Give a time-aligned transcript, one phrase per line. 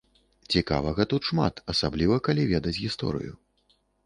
[0.53, 3.33] Цікавага тут шмат, асабліва калі ведаць гісторыю.